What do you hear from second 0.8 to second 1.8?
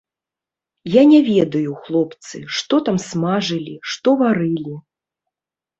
Я не ведаю,